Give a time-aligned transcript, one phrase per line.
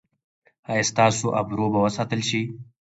[0.69, 2.41] ایا ستاسو ابرو به وساتل شي؟